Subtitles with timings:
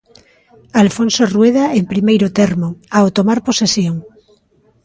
[0.83, 3.95] Alfonso Rueda, en primeiro termo, ao tomar posesión.